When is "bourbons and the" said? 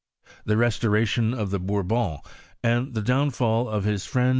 1.59-3.03